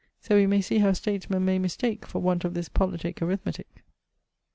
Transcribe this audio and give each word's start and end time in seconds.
So 0.19 0.35
we 0.35 0.47
may 0.47 0.61
see 0.61 0.79
how 0.79 0.93
statesmen 0.93 1.45
may 1.45 1.59
mistake 1.59 2.07
for 2.07 2.17
want 2.17 2.43
of 2.43 2.55
this 2.55 2.69
Politique 2.69 3.17
Arithmetique. 3.21 3.83